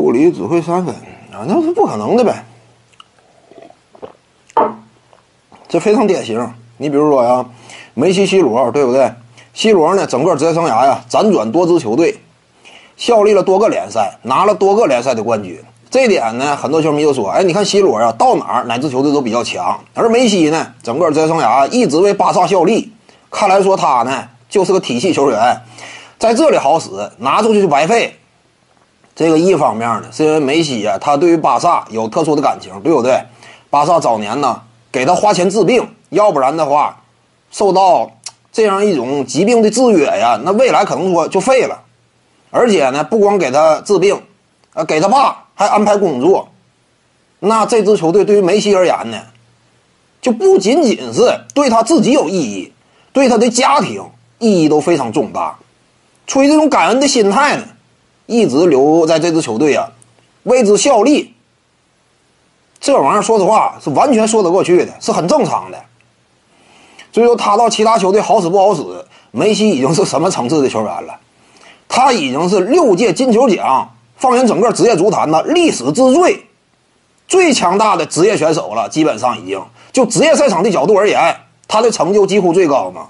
[0.00, 0.94] 库里只会三分
[1.30, 2.42] 啊，那是不可能的呗。
[5.68, 6.50] 这非常典型。
[6.78, 7.44] 你比如说呀，
[7.92, 9.12] 梅西、C 罗，对不对
[9.52, 12.18] ？C 罗呢，整个职业生涯呀，辗转多支球队，
[12.96, 15.60] 效力了多个联赛，拿了多个联赛的冠军。
[15.90, 19.78] 这点呢，很多球迷就说：“哎，你看 C 罗啊，到哪儿哪支球队都比较强。
[19.92, 22.92] 而梅西呢，整个职业生涯一直为巴萨效力。
[23.30, 25.60] 看来说他呢，就是个体系球员，
[26.18, 26.88] 在这里好使，
[27.18, 28.16] 拿出去就白费。
[29.20, 33.22] 这个一方面呢，是因为梅西啊，他对于巴萨有特殊的感情，对不对？
[33.68, 37.02] 巴萨早年呢，给他花钱治病，要不然的话，
[37.50, 38.10] 受到
[38.50, 41.82] 这样一种疾病的制约呀，那未来可能说就废了。
[42.50, 44.18] 而且呢，不光给他治病，
[44.72, 46.48] 啊，给他爸。”还安排工作，
[47.40, 49.20] 那这支球队对于梅西而言呢，
[50.22, 52.72] 就不仅仅是对他自己有意义，
[53.12, 54.02] 对他的家庭
[54.38, 55.58] 意义都非常重大。
[56.26, 57.64] 出于这种感恩的心态呢，
[58.30, 59.90] 一直留在这支球队啊，
[60.44, 61.34] 为之效力。
[62.78, 65.78] 这玩意儿说实话是完全说得过去的，是很正常的。
[67.12, 68.82] 所以说他到其他球队好使不好使，
[69.32, 71.18] 梅西已经是什么层次的球员了？
[71.88, 73.90] 他已经是六届金球奖。
[74.16, 76.46] 放眼整个职业足坛呢，历史之最、
[77.26, 79.60] 最强大的职业选手了，基本上已经
[79.92, 83.08] 就职业赛场的角度而言，他的成就几乎最高嘛。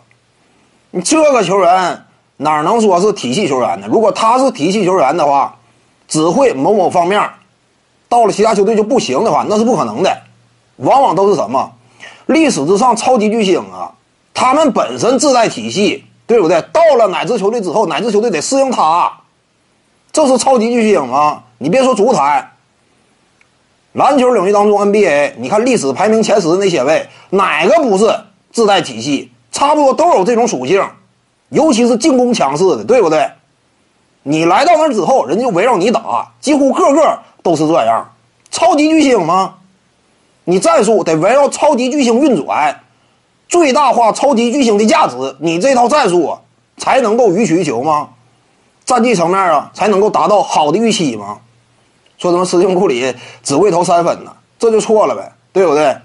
[0.93, 2.05] 你这个球员
[2.43, 3.87] 哪能说是体系球员呢？
[3.91, 5.55] 如果他是体系球员的话，
[6.09, 7.23] 只会某某方面，
[8.09, 10.23] 到了其他球队就不行的话，那是不可能的。
[10.77, 11.71] 往往都是什么
[12.25, 13.93] 历史之上超级巨星啊，
[14.33, 16.63] 他们本身自带体系，对不对？
[16.73, 19.13] 到了哪支球队之后，哪支球队得适应他。
[20.11, 21.45] 这是超级巨星啊？
[21.59, 22.53] 你别说足坛，
[23.93, 28.19] 篮球领域当中 NBA，你看历史排名前十的那些位，哪个不是
[28.51, 29.31] 自带体系？
[29.53, 30.83] 差不多都有这种属性，
[31.51, 33.31] 尤其是进攻强势的，对不对？
[34.23, 38.11] 你来到那之后，人家就围绕你打，几乎个个都是这样。
[38.51, 39.55] 超级巨星吗？
[40.45, 42.81] 你战术得围绕超级巨星运转，
[43.49, 46.39] 最大化超级巨星的价值，你这套战术
[46.77, 48.09] 才能够予取予求吗？
[48.85, 51.39] 战绩层面啊，才能够达到好的预期吗？
[52.19, 54.33] 说什么斯蒂库里只会投三分呢？
[54.59, 55.97] 这就错了呗，对不对？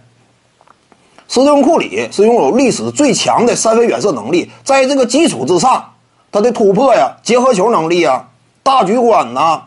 [1.35, 5.91] 斯蒂芬库里是拥有历史最强的三分远射能力，在这个基础之上，
[6.31, 8.29] 他的突破呀、结合球能力啊、
[8.63, 9.63] 大局观呐、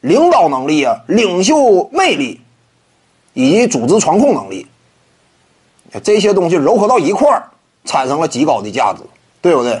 [0.00, 2.40] 领导能力啊、领袖魅力
[3.34, 4.66] 以及组织传控能力，
[6.02, 7.50] 这些东西糅合到一块儿，
[7.84, 9.04] 产生了极高的价值，
[9.40, 9.80] 对不对？